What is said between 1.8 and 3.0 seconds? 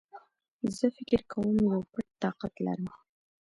پټ طاقت لرم